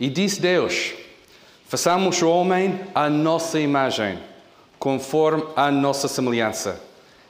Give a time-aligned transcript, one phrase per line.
[0.00, 0.94] E disse Deus:
[1.66, 4.18] Façamos o homem à nossa imagem,
[4.78, 6.82] conforme a nossa semelhança,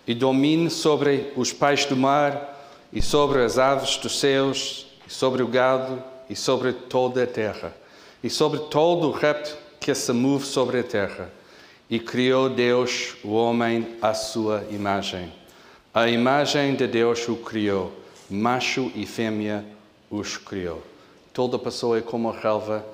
[0.07, 2.57] e domine sobre os peixes do mar,
[2.93, 7.75] e sobre as aves dos céus, e sobre o gado, e sobre toda a terra,
[8.23, 11.31] e sobre todo o réptil que se move sobre a terra.
[11.89, 15.33] E criou Deus o homem à sua imagem.
[15.93, 17.93] A imagem de Deus o criou,
[18.31, 19.65] macho e fêmea
[20.09, 20.90] os criou.
[21.33, 22.85] Toda pessoa é como a relva,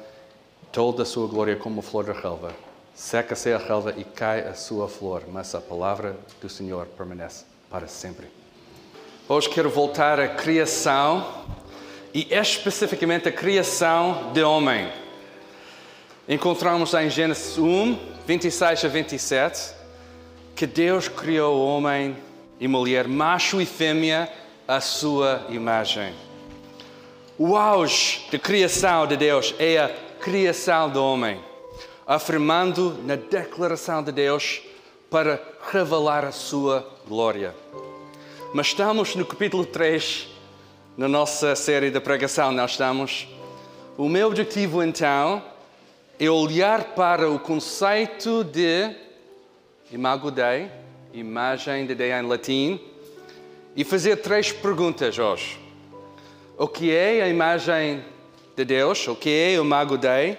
[0.71, 2.53] toda a sua glória é como a flor da relva.
[2.95, 7.89] Seca-se a relva e cai a sua flor, mas a palavra do Senhor permanece para
[7.89, 8.27] sempre.
[9.27, 11.45] Hoje quero voltar à criação
[12.13, 14.91] e especificamente a criação de homem.
[16.29, 19.75] Encontramos em Gênesis 1, 26 a 27,
[20.55, 22.17] que Deus criou o homem
[22.61, 24.31] e mulher, macho e fêmea,
[24.69, 26.26] à sua imagem.
[27.39, 29.91] O auge da criação de Deus é a
[30.21, 31.39] criação do homem,
[32.07, 34.63] afirmando na declaração de Deus
[35.11, 35.39] para
[35.71, 37.55] revelar a sua glória.
[38.55, 40.29] Mas estamos no capítulo 3,
[40.97, 43.29] na nossa série de pregação, nós estamos.
[43.99, 45.45] O meu objetivo então
[46.19, 48.97] é olhar para o conceito de
[49.93, 50.71] imago Dei,
[51.13, 52.81] imagem de Deus em latim,
[53.77, 55.66] e fazer três perguntas hoje.
[56.59, 58.03] O que é a imagem
[58.57, 59.07] de Deus?
[59.09, 60.39] O que é o imago Dei?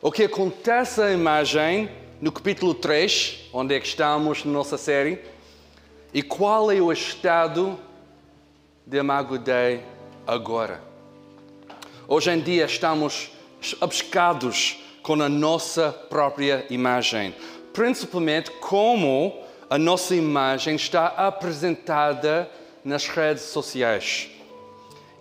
[0.00, 1.90] O que acontece à imagem
[2.22, 5.18] no capítulo 3, onde é que estamos na nossa série?
[6.14, 7.78] E qual é o estado
[8.86, 9.82] de imago Dei
[10.26, 10.80] agora?
[12.08, 13.30] Hoje em dia estamos
[13.78, 17.34] obcecados com a nossa própria imagem,
[17.74, 22.50] principalmente como a nossa imagem está apresentada
[22.82, 24.31] nas redes sociais.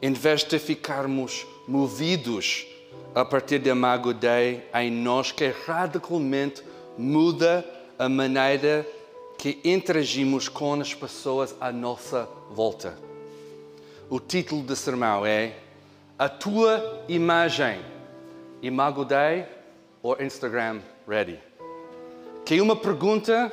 [0.02, 2.66] Em vez de ficarmos movidos
[3.14, 6.64] a partir de Imago Dei em nós, que radicalmente
[6.98, 7.64] muda
[8.00, 8.88] a maneira
[9.38, 12.98] que interagimos com as pessoas à nossa volta.
[14.10, 15.54] O título do sermão é
[16.18, 17.80] A Tua Imagem,
[18.62, 19.46] Imago Dei
[20.02, 21.40] ou Instagram Ready?
[22.44, 23.52] Que é uma pergunta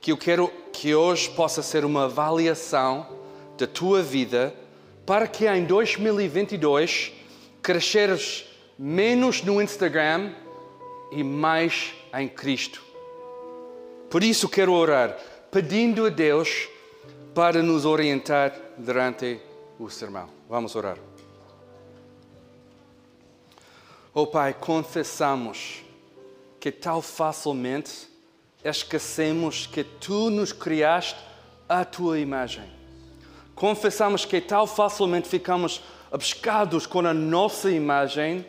[0.00, 3.06] que eu quero que hoje possa ser uma avaliação
[3.58, 4.54] da tua vida
[5.06, 7.12] para que em 2022
[7.62, 8.44] cresceres
[8.76, 10.32] menos no Instagram
[11.12, 12.82] e mais em Cristo.
[14.10, 15.16] Por isso quero orar,
[15.50, 16.68] pedindo a Deus
[17.34, 19.40] para nos orientar durante
[19.78, 20.28] o sermão.
[20.48, 20.98] Vamos orar.
[24.12, 25.84] Oh Pai, confessamos
[26.58, 28.08] que tão facilmente
[28.64, 31.20] esquecemos que Tu nos criaste
[31.68, 32.75] à Tua imagem.
[33.56, 38.44] Confessamos que tão facilmente ficamos obcecados com a nossa imagem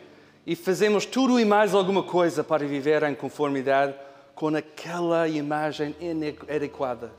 [0.46, 3.94] e fazemos tudo e mais alguma coisa para viver em conformidade
[4.34, 7.10] com aquela imagem inadequada.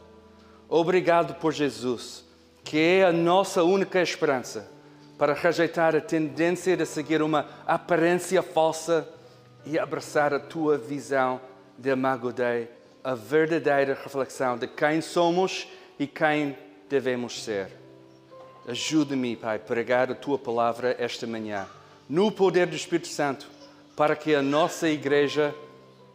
[0.69, 2.23] Obrigado por Jesus,
[2.63, 4.71] que é a nossa única esperança
[5.17, 9.09] para rejeitar a tendência de seguir uma aparência falsa
[9.65, 11.41] e abraçar a tua visão
[11.75, 12.69] de Imago Dei,
[13.03, 15.67] a verdadeira reflexão de quem somos
[15.97, 16.55] e quem
[16.89, 17.69] devemos ser.
[18.67, 21.67] Ajuda-me, Pai, a pregar a tua palavra esta manhã,
[22.07, 23.47] no poder do Espírito Santo,
[23.95, 25.53] para que a nossa igreja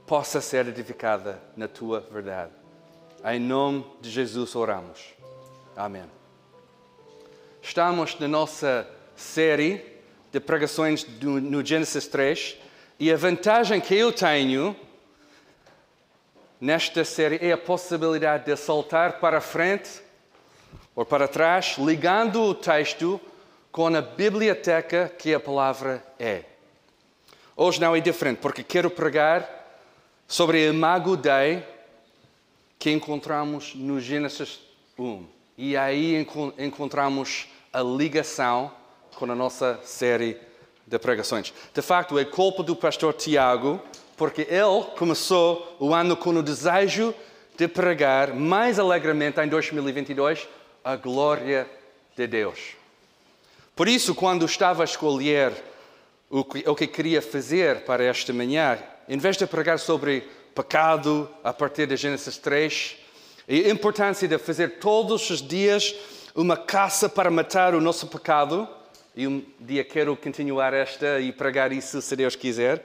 [0.06, 2.52] possa ser edificada na tua verdade.
[3.24, 5.14] Em nome de Jesus oramos.
[5.76, 6.04] Amém.
[7.62, 8.86] Estamos na nossa
[9.16, 9.84] série
[10.30, 12.58] de pregações no Gênesis 3
[13.00, 14.76] e a vantagem que eu tenho
[16.60, 20.03] nesta série é a possibilidade de saltar para frente
[20.94, 23.20] ou para trás, ligando o texto
[23.72, 26.44] com a biblioteca que a palavra é.
[27.56, 29.48] Hoje não é diferente, porque quero pregar
[30.28, 31.64] sobre a Imago Dei
[32.78, 34.60] que encontramos no Gênesis
[34.98, 35.26] 1.
[35.56, 36.26] E aí
[36.58, 38.70] encontramos a ligação
[39.14, 40.36] com a nossa série
[40.86, 41.52] de pregações.
[41.72, 43.80] De facto, é culpa do pastor Tiago,
[44.16, 47.14] porque ele começou o ano com o desejo
[47.56, 50.46] de pregar mais alegremente em 2022
[50.84, 51.66] a glória
[52.14, 52.76] de Deus.
[53.74, 55.52] Por isso, quando estava a escolher
[56.28, 58.78] o que, o que queria fazer para esta manhã,
[59.08, 62.96] em vez de pregar sobre pecado a partir de Gênesis 3,
[63.48, 65.94] a importância de fazer todos os dias
[66.34, 68.68] uma caça para matar o nosso pecado,
[69.16, 72.84] e um dia quero continuar esta e pregar isso se Deus quiser,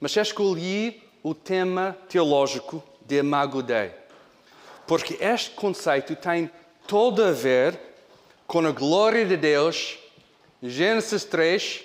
[0.00, 3.90] mas escolhi o tema teológico de Imago Dei,
[4.86, 6.50] porque este conceito tem
[6.86, 7.78] todo a ver
[8.46, 9.98] com a glória de Deus,
[10.62, 11.84] Gênesis 3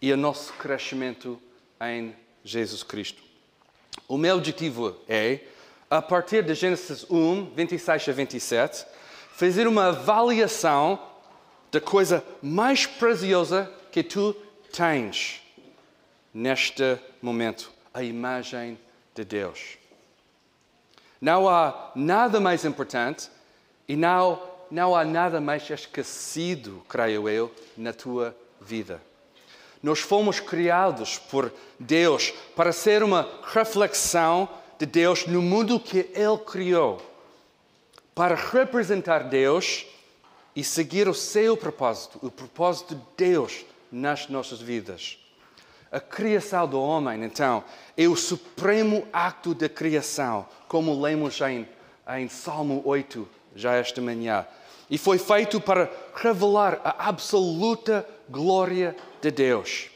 [0.00, 1.40] e o nosso crescimento
[1.80, 3.22] em Jesus Cristo.
[4.06, 5.40] O meu objetivo é,
[5.90, 8.86] a partir de Gênesis 1, 26 a 27,
[9.32, 10.98] fazer uma avaliação
[11.72, 14.34] da coisa mais preciosa que tu
[14.72, 15.42] tens
[16.32, 18.78] neste momento, a imagem
[19.12, 19.76] de Deus.
[21.20, 23.28] Não há nada mais importante
[23.90, 24.40] e não,
[24.70, 29.02] não há nada mais esquecido, creio eu, na tua vida.
[29.82, 34.48] Nós fomos criados por Deus para ser uma reflexão
[34.78, 37.02] de Deus no mundo que Ele criou,
[38.14, 39.84] para representar Deus
[40.54, 45.18] e seguir o seu propósito, o propósito de Deus nas nossas vidas.
[45.90, 47.64] A criação do homem, então,
[47.96, 51.68] é o supremo acto da criação, como lemos em,
[52.16, 54.46] em Salmo 8, já esta manhã.
[54.88, 59.90] E foi feito para revelar a absoluta glória de Deus.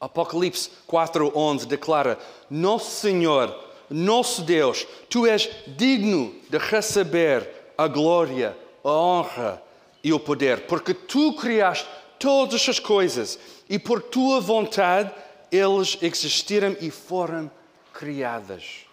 [0.00, 2.18] Apocalipse 4:11 declara:
[2.50, 3.54] Nosso Senhor,
[3.90, 9.62] nosso Deus, tu és digno de receber a glória, a honra
[10.02, 11.88] e o poder, porque tu criaste
[12.18, 13.38] todas as coisas
[13.68, 15.12] e por tua vontade
[15.50, 17.50] eles existiram e foram
[17.92, 18.86] criadas.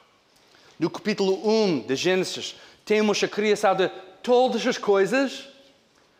[0.80, 2.56] No capítulo 1 de Gênesis,
[2.86, 3.90] temos a criação de
[4.22, 5.50] todas as coisas,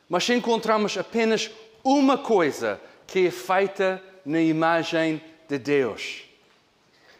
[0.10, 1.52] mas encontramos apenas
[1.84, 6.24] uma coisa que é feita na imagem de Deus.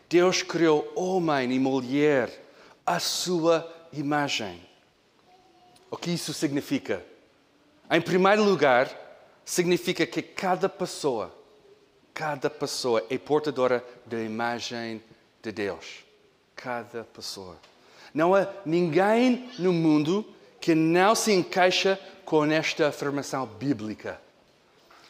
[0.10, 2.32] Deus criou homem e mulher
[2.86, 4.60] à sua imagem.
[5.92, 7.04] O que isso significa?
[7.90, 8.90] Em primeiro lugar,
[9.46, 11.32] significa que cada pessoa,
[12.14, 15.04] cada pessoa é portadora da imagem
[15.42, 16.04] de Deus.
[16.56, 17.56] Cada pessoa.
[18.16, 20.26] Não há ninguém no mundo
[20.62, 24.22] que não se encaixa com esta afirmação bíblica.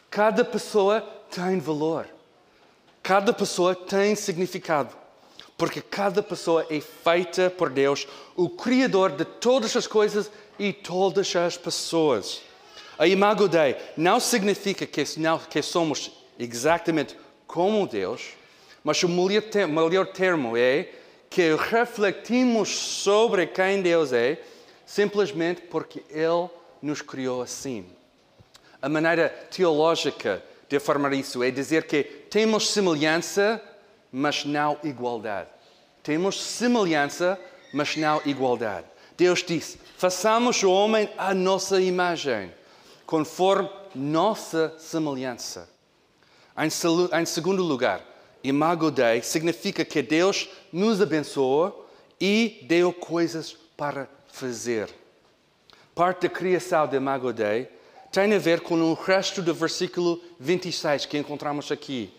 [0.09, 2.07] Cada pessoa tem valor.
[3.03, 4.89] Cada pessoa tem significado.
[5.55, 11.33] Porque cada pessoa é feita por Deus, o Criador de todas as coisas e todas
[11.35, 12.41] as pessoas.
[12.97, 17.15] A imago Dei não significa que, não, que somos exatamente
[17.45, 18.29] como Deus,
[18.83, 20.89] mas o melhor termo é
[21.35, 24.41] que refletimos sobre quem Deus é,
[24.85, 26.49] simplesmente porque Ele
[26.81, 27.85] nos criou assim.
[28.81, 33.61] A maneira teológica de afirmar isso é dizer que temos semelhança,
[34.09, 35.49] mas não igualdade.
[36.01, 37.37] Temos semelhança,
[37.73, 38.87] mas não igualdade.
[39.17, 42.49] Deus disse: façamos o homem à nossa imagem
[43.05, 45.67] conforme nossa semelhança.
[46.57, 46.69] Em,
[47.19, 47.99] em segundo lugar,
[48.47, 51.75] Imago Dei significa que Deus nos abençoa
[52.19, 54.89] e deu coisas para fazer.
[55.93, 57.69] Parte da criação de Imago Dei
[58.11, 62.13] tem a ver com o resto do versículo 26 que encontramos aqui,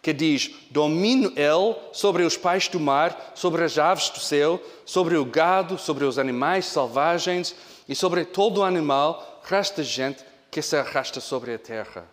[0.00, 5.16] que diz: Domino ele sobre os peixes do mar, sobre as aves do céu, sobre
[5.16, 7.54] o gado, sobre os animais selvagens
[7.88, 12.08] e sobre todo animal resta gente que se arrasta sobre a terra.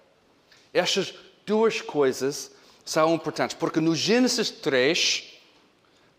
[0.74, 1.14] Estas
[1.46, 2.55] duas coisas
[2.86, 5.34] são importantes, porque no Gênesis 3,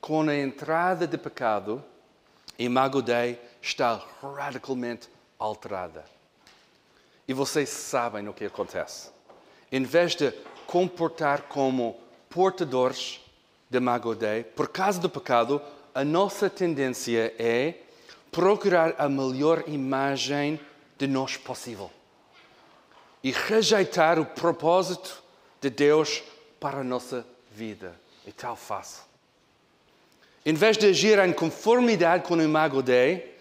[0.00, 1.82] com a entrada de pecado,
[2.58, 5.08] Imago Dei está radicalmente
[5.38, 6.04] alterada.
[7.28, 9.10] E vocês sabem o que acontece.
[9.70, 10.32] Em vez de
[10.66, 13.20] comportar como portadores
[13.70, 15.62] de Imago Dei, por causa do pecado,
[15.94, 17.74] a nossa tendência é
[18.30, 20.60] procurar a melhor imagem
[20.98, 21.90] de nós possível
[23.22, 25.22] e rejeitar o propósito
[25.60, 26.22] de Deus
[26.66, 27.94] para a nossa vida.
[28.26, 29.04] É tal fácil.
[30.44, 33.38] Em vez de agir em conformidade com o imago Dei,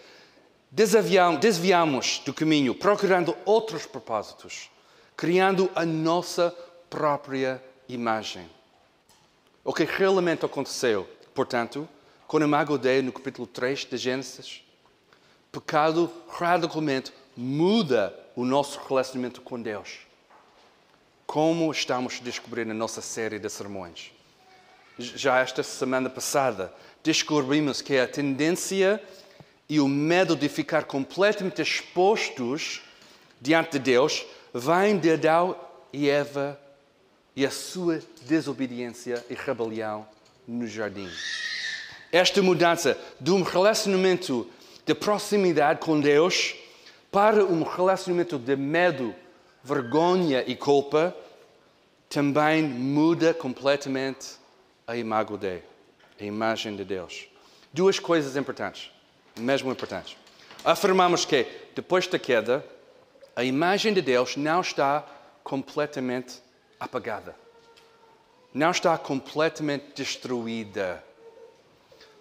[0.71, 4.69] desviamos do caminho, procurando outros propósitos,
[5.17, 6.55] criando a nossa
[6.87, 8.47] própria imagem.
[9.63, 11.89] O que realmente aconteceu, portanto,
[12.27, 14.63] com o imago Dei no capítulo 3 de Gênesis?
[15.51, 20.05] Pecado radicalmente muda o nosso relacionamento com Deus.
[21.25, 24.11] Como estamos a descobrir na nossa série de sermões.
[24.97, 29.01] Já esta semana passada, descobrimos que a tendência
[29.67, 32.81] e o medo de ficar completamente expostos
[33.41, 35.55] diante de Deus vem de Adão
[35.91, 36.59] e Eva
[37.35, 40.07] e a sua desobediência e rebelião
[40.47, 41.09] no jardim.
[42.11, 44.49] Esta mudança de um relacionamento
[44.85, 46.55] de proximidade com Deus
[47.11, 49.13] para um relacionamento de medo,
[49.65, 51.15] vergonha e culpa,
[52.07, 54.37] também muda completamente
[54.87, 55.61] a imagem de
[56.21, 57.27] a imagem de Deus.
[57.73, 58.91] Duas coisas importantes,
[59.37, 60.15] mesmo importantes.
[60.63, 61.45] Afirmamos que
[61.75, 62.63] depois da queda,
[63.35, 65.03] a imagem de Deus não está
[65.43, 66.41] completamente
[66.79, 67.35] apagada.
[68.53, 71.03] Não está completamente destruída,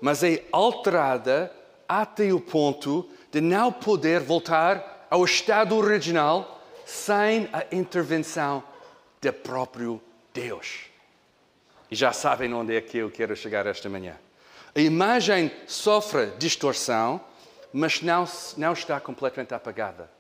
[0.00, 1.52] mas é alterada
[1.88, 6.53] até o ponto de não poder voltar ao estado original
[6.84, 8.62] sem a intervenção
[9.20, 10.00] do próprio
[10.32, 10.86] Deus.
[11.90, 14.16] E já sabem onde é que eu quero chegar esta manhã.
[14.74, 17.20] A imagem sofre distorção,
[17.72, 18.26] mas não,
[18.56, 20.10] não está completamente apagada.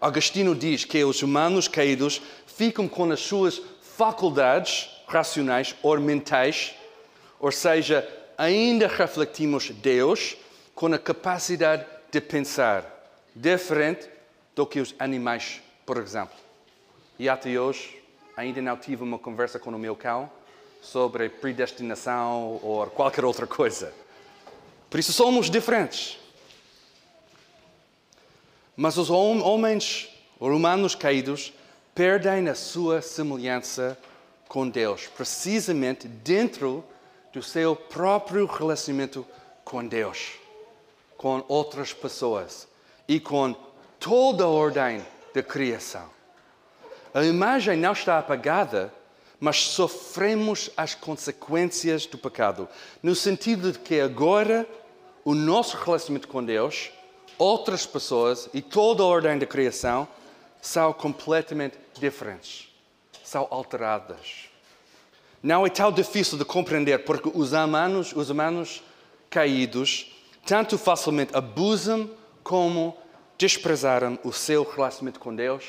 [0.00, 6.74] Agostinho diz que os humanos caídos ficam com as suas faculdades racionais ou mentais,
[7.38, 10.36] ou seja, ainda refletimos Deus
[10.74, 12.84] com a capacidade de pensar,
[13.34, 14.08] diferente
[14.60, 16.36] do que os animais, por exemplo.
[17.18, 17.98] E até hoje
[18.36, 20.30] ainda não tive uma conversa com o meu cão
[20.82, 23.90] sobre predestinação ou qualquer outra coisa.
[24.90, 26.18] Por isso somos diferentes.
[28.76, 31.54] Mas os homens humanos caídos
[31.94, 33.96] perdem a sua semelhança
[34.46, 36.84] com Deus, precisamente dentro
[37.32, 39.26] do seu próprio relacionamento
[39.64, 40.32] com Deus,
[41.16, 42.68] com outras pessoas
[43.08, 43.56] e com
[44.00, 46.08] toda a ordem da criação.
[47.12, 48.92] A imagem não está apagada,
[49.38, 52.68] mas sofremos as consequências do pecado,
[53.02, 54.66] no sentido de que agora
[55.24, 56.90] o nosso relacionamento com Deus,
[57.38, 60.08] outras pessoas e toda a ordem da criação
[60.60, 62.68] são completamente diferentes,
[63.22, 64.48] são alteradas.
[65.42, 68.82] Não é tão difícil de compreender porque os humanos, os humanos
[69.28, 70.12] caídos
[70.44, 72.10] tanto facilmente abusam
[72.42, 72.96] como
[73.40, 75.64] desprezaram o seu relacionamento com Deus,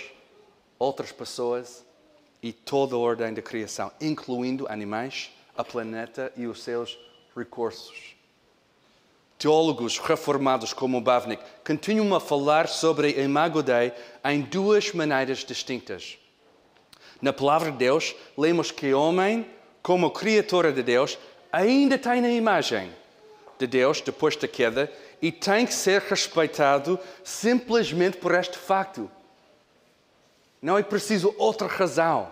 [0.77, 1.85] outras pessoas
[2.43, 6.99] e toda a ordem da criação, incluindo animais, a planeta e os seus
[7.33, 8.13] recursos.
[9.39, 13.93] Teólogos reformados como Bavnik continuam a falar sobre a imago Dei
[14.25, 16.17] em duas maneiras distintas.
[17.21, 19.47] Na palavra de Deus, lemos que o homem,
[19.81, 21.17] como criatura de Deus,
[21.53, 22.91] ainda tem a imagem
[23.61, 24.91] de Deus depois da queda
[25.21, 29.09] e tem que ser respeitado simplesmente por este facto.
[30.61, 32.31] Não é preciso outra razão.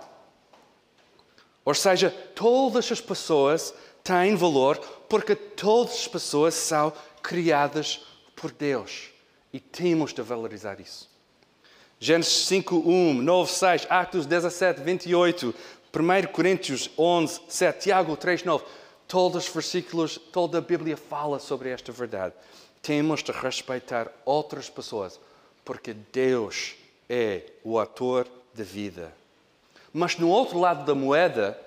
[1.63, 8.05] Ou seja, todas as pessoas têm valor porque todas as pessoas são criadas
[8.35, 9.09] por Deus.
[9.53, 11.09] E temos de valorizar isso.
[11.99, 15.53] Gênesis 5, 1, 9, 6, Atos 17, 28,
[15.93, 18.63] 1 Coríntios 11, 7, Tiago 3, 9.
[19.09, 22.35] Todos os versículos, toda a Bíblia fala sobre esta verdade.
[22.79, 25.19] Temos de respeitar outras pessoas,
[25.65, 26.75] porque Deus
[27.09, 29.11] é o ator da vida.
[29.91, 31.59] Mas no outro lado da moeda,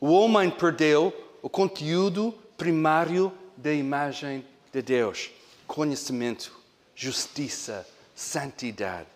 [0.00, 1.12] o homem perdeu
[1.42, 5.30] o conteúdo primário da imagem de Deus:
[5.66, 6.58] conhecimento,
[6.94, 9.08] justiça, santidade.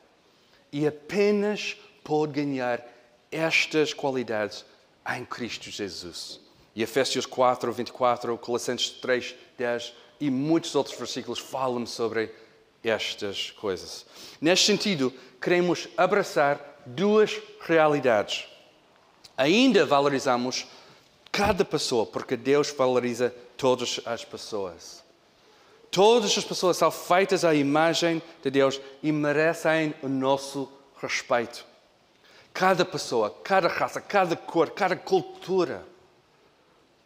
[0.70, 2.86] E apenas pode ganhar
[3.32, 4.66] estas qualidades
[5.16, 6.49] em Cristo Jesus.
[6.74, 12.32] E Efésios 4, 24, Colossenses 3, 10 e muitos outros versículos falam sobre
[12.82, 14.06] estas coisas.
[14.40, 18.46] Neste sentido, queremos abraçar duas realidades.
[19.36, 20.66] Ainda valorizamos
[21.32, 25.02] cada pessoa, porque Deus valoriza todas as pessoas.
[25.90, 31.64] Todas as pessoas são feitas à imagem de Deus e merecem o nosso respeito.
[32.52, 35.84] Cada pessoa, cada raça, cada cor, cada cultura.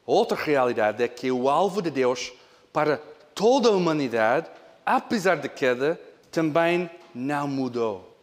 [0.07, 2.33] Outra realidade é que o alvo de Deus
[2.73, 2.99] para
[3.35, 4.49] toda a humanidade
[4.85, 8.17] apesar da queda, também não mudou.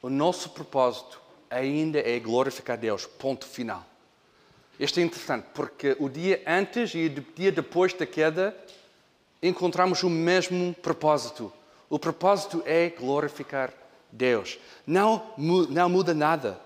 [0.00, 1.20] O nosso propósito
[1.50, 3.04] ainda é glorificar Deus.
[3.06, 3.84] Ponto final.
[4.78, 8.56] Isto é interessante porque o dia antes e o dia depois da queda
[9.42, 11.52] encontramos o mesmo propósito.
[11.90, 13.72] O propósito é glorificar
[14.12, 14.58] Deus.
[14.86, 16.60] Não, não muda nada.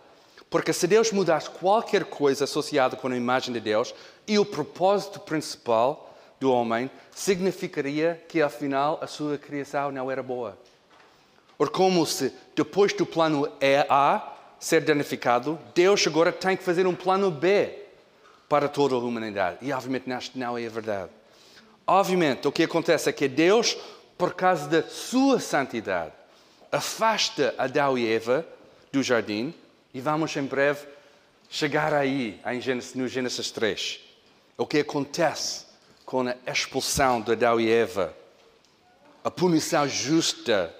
[0.52, 3.94] Porque se Deus mudasse qualquer coisa associada com a imagem de Deus
[4.28, 10.58] e o propósito principal, do homem significaria que afinal a sua criação não era boa.
[11.58, 13.50] Ou como se depois do plano
[13.88, 14.30] A
[14.60, 17.74] ser danificado, Deus agora tem que fazer um plano B
[18.46, 19.56] para toda a humanidade.
[19.62, 21.10] E obviamente não é verdade.
[21.86, 23.74] Obviamente o que acontece é que Deus,
[24.18, 26.12] por causa da sua santidade,
[26.70, 28.44] afasta Adão e Eva
[28.92, 29.54] do jardim
[29.94, 30.86] e vamos em breve
[31.48, 32.40] chegar aí
[32.94, 34.00] no Gênesis 3.
[34.56, 35.66] O que acontece
[36.04, 38.16] com a expulsão de Adão e Eva,
[39.22, 40.74] a punição justa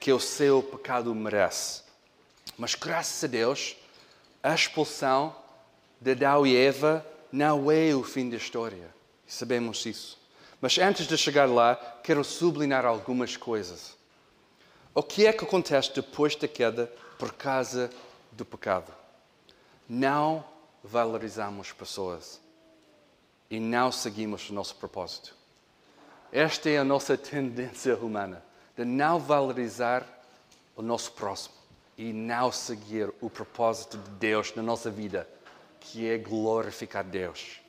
[0.00, 1.82] que o seu pecado merece.
[2.56, 3.76] Mas graças a Deus,
[4.42, 5.34] a expulsão
[6.00, 8.94] de Adão e Eva não é o fim da história.
[9.26, 10.18] Sabemos isso.
[10.60, 13.96] Mas antes de chegar lá, quero sublinhar algumas coisas.
[14.94, 17.90] O que é que acontece depois da queda por causa
[18.32, 18.92] do pecado?
[19.88, 20.44] não
[20.84, 22.40] valorizamos pessoas
[23.50, 25.34] e não seguimos o nosso propósito.
[26.30, 28.44] Esta é a nossa tendência humana,
[28.76, 30.06] de não valorizar
[30.76, 31.54] o nosso próximo
[31.96, 35.26] e não seguir o propósito de Deus na nossa vida,
[35.80, 37.60] que é glorificar Deus.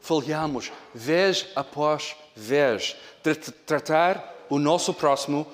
[0.00, 5.46] Falhamos vez após vez de tratar o nosso próximo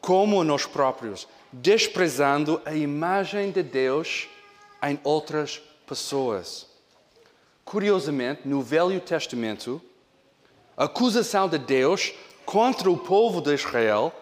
[0.00, 4.28] como nós próprios, desprezando a imagem de Deus
[4.82, 6.66] em outras pessoas.
[7.64, 9.80] Curiosamente, no Velho Testamento,
[10.76, 12.14] a acusação de Deus
[12.46, 14.12] contra o povo de Israel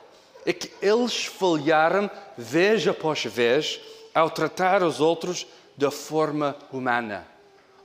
[0.45, 3.81] é que eles falharam vez após vez
[4.15, 5.47] ao tratar os outros
[5.77, 7.27] da forma humana,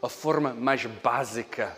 [0.02, 1.78] a forma mais básica.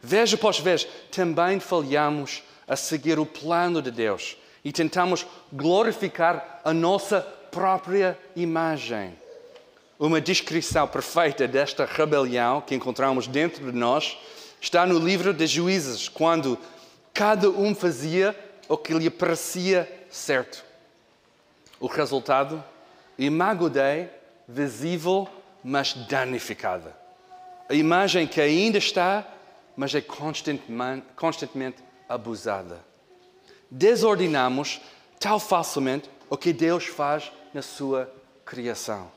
[0.00, 6.74] Vez após vez também falhamos a seguir o plano de Deus e tentamos glorificar a
[6.74, 7.20] nossa
[7.52, 9.16] própria imagem.
[9.96, 14.18] Uma descrição perfeita desta rebelião que encontramos dentro de nós
[14.60, 16.58] está no livro de Juízes, quando
[17.14, 18.36] cada um fazia
[18.68, 20.64] o que lhe parecia certo.
[21.78, 22.60] O resultado?
[23.16, 24.10] Imago Dei,
[24.48, 25.28] visível,
[25.62, 26.92] mas danificada.
[27.68, 29.24] A imagem que ainda está,
[29.76, 32.95] mas é constantemente abusada.
[33.70, 34.80] Desordinamos
[35.18, 38.12] tão facilmente o que Deus faz na sua
[38.44, 39.10] criação.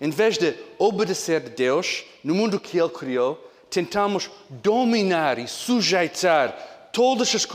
[0.00, 6.90] Em vez de obedecer a Deus no mundo que Ele criou, tentamos dominar e sujeitar
[6.92, 7.46] todas as,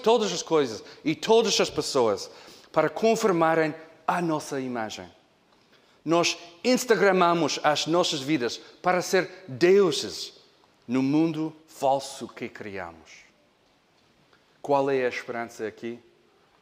[0.00, 2.30] todas as coisas e todas as pessoas
[2.72, 3.74] para conformarem
[4.06, 5.08] a nossa imagem.
[6.04, 10.32] Nós Instagramamos as nossas vidas para ser deuses
[10.88, 13.29] no mundo falso que criamos.
[14.62, 15.98] Qual é a esperança aqui?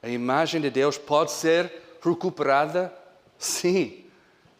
[0.02, 2.92] A imagem de Deus pode ser recuperada?
[3.38, 4.04] Sim.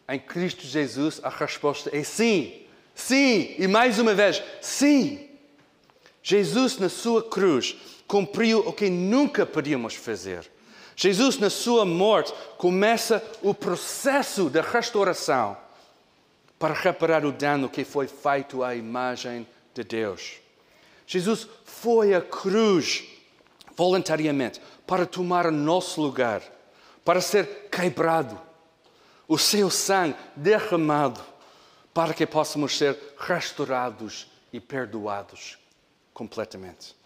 [0.09, 2.63] Em Cristo Jesus, a resposta é sim.
[2.95, 3.55] Sim.
[3.59, 5.29] E mais uma vez, sim.
[6.23, 10.51] Jesus, na sua cruz, cumpriu o que nunca podíamos fazer.
[10.97, 15.57] Jesus, na sua morte, começa o processo da restauração
[16.59, 20.39] para reparar o dano que foi feito à imagem de Deus.
[21.07, 23.05] Jesus foi à cruz
[23.79, 26.43] voluntariamente para tomar nosso lugar,
[27.05, 28.37] para ser quebrado,
[29.29, 31.21] o seu sangue derramado,
[31.95, 35.59] para que possamos ser restaurados e perdoados
[36.13, 36.97] completamente.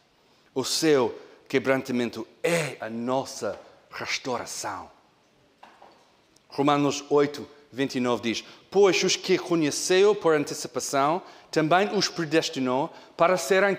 [0.55, 1.15] O seu
[1.47, 4.91] quebrantamento é a nossa restauração.
[6.49, 13.77] Romanos 8, 29 diz: Pois os que conheceu por antecipação, também os predestinou para serem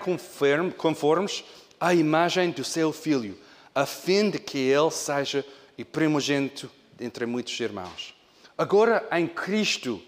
[0.76, 1.44] conformes
[1.80, 3.38] à imagem do seu filho,
[3.74, 5.44] a fim de que ele seja
[5.78, 8.14] o primogênito entre muitos irmãos.
[8.56, 10.00] Agora, em Cristo,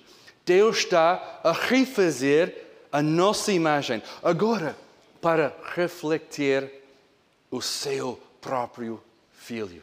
[0.44, 4.76] Deus está a refazer a nossa imagem, agora
[5.20, 6.70] para refletir
[7.50, 9.02] o seu próprio
[9.33, 9.83] filho.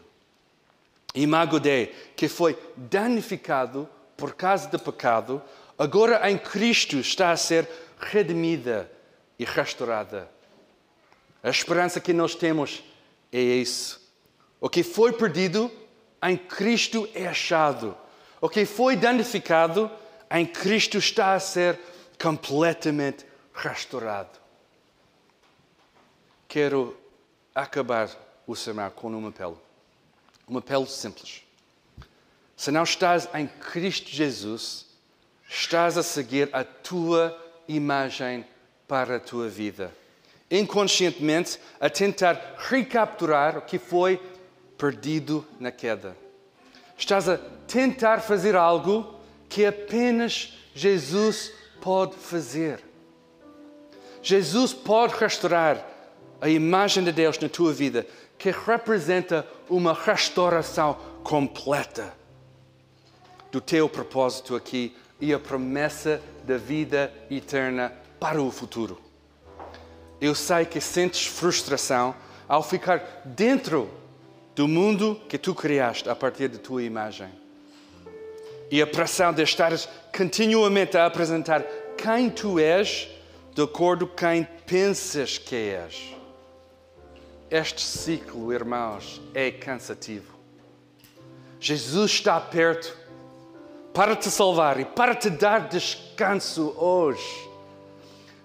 [1.13, 5.41] Imago Dei, que foi danificado por causa do pecado,
[5.77, 7.67] agora em Cristo está a ser
[7.99, 8.89] redimida
[9.37, 10.32] e restaurada.
[11.43, 12.81] A esperança que nós temos
[13.29, 14.01] é isso.
[14.61, 15.69] O que foi perdido
[16.23, 17.97] em Cristo é achado.
[18.39, 19.91] O que foi danificado
[20.31, 21.77] em Cristo está a ser
[22.21, 24.39] completamente restaurado.
[26.47, 26.95] Quero
[27.53, 28.09] acabar
[28.47, 29.61] o sermão com um apelo.
[30.47, 31.43] Um apelo simples.
[32.55, 34.85] Se não estás em Cristo Jesus,
[35.49, 38.45] estás a seguir a tua imagem
[38.87, 39.93] para a tua vida
[40.59, 44.21] inconscientemente a tentar recapturar o que foi
[44.77, 46.15] perdido na queda.
[46.95, 47.37] Estás a
[47.67, 49.15] tentar fazer algo
[49.49, 52.83] que apenas Jesus pode fazer.
[54.21, 55.85] Jesus pode restaurar
[56.39, 58.05] a imagem de Deus na tua vida,
[58.37, 62.13] que representa uma restauração completa
[63.51, 69.02] do teu propósito aqui e a promessa da vida eterna para o futuro.
[70.23, 72.15] Eu sei que sentes frustração
[72.47, 73.91] ao ficar dentro
[74.55, 77.27] do mundo que tu criaste a partir da tua imagem.
[78.71, 81.61] E a pressão de estares continuamente a apresentar
[81.97, 83.09] quem tu és
[83.53, 86.15] de acordo com quem pensas que és.
[87.51, 90.39] Este ciclo, irmãos, é cansativo.
[91.59, 92.97] Jesus está perto
[93.93, 97.49] para te salvar e para te dar descanso hoje.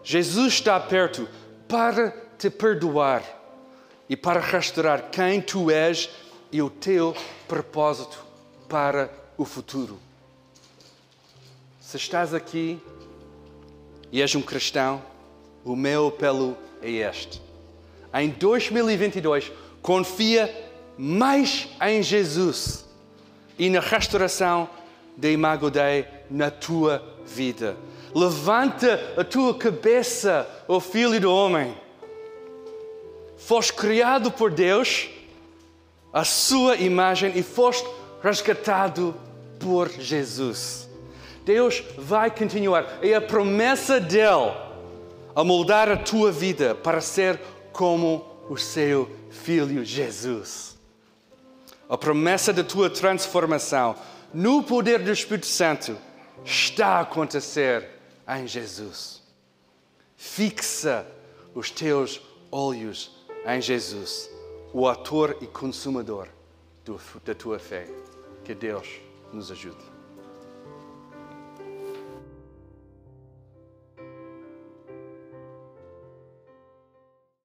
[0.03, 1.29] Jesus está perto
[1.69, 3.23] para te perdoar
[4.09, 6.09] e para restaurar quem tu és
[6.51, 7.15] e o teu
[7.47, 8.25] propósito
[8.69, 9.99] para o futuro.
[11.81, 12.81] Se estás aqui
[14.11, 15.03] e és um cristão,
[15.65, 17.41] o meu apelo é este.
[18.15, 19.53] Em 2022,
[19.83, 20.53] confia
[20.97, 22.87] mais em Jesus
[23.59, 24.69] e na restauração
[25.17, 27.77] da Imago Dei na tua vida.
[28.15, 31.77] Levanta a tua cabeça, ó Filho do Homem.
[33.37, 35.09] Foste criado por Deus,
[36.13, 37.89] a sua imagem, e foste
[38.23, 39.15] resgatado
[39.59, 40.89] por Jesus.
[41.45, 42.99] Deus vai continuar.
[43.03, 44.53] É a promessa dele
[45.35, 47.41] a moldar a tua vida para ser
[47.73, 50.77] como o seu filho Jesus.
[51.89, 53.95] A promessa da tua transformação
[54.35, 55.97] no poder do Espírito Santo
[56.45, 57.98] está a acontecer
[58.29, 59.23] em Jesus.
[60.17, 61.07] Fixa
[61.55, 63.11] os teus olhos
[63.47, 64.31] em Jesus,
[64.73, 66.29] o autor e consumador
[67.25, 67.87] da tua fé.
[68.45, 68.89] Que Deus
[69.33, 69.98] nos ajude.